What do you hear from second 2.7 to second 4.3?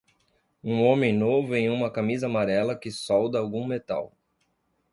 que solda algum metal.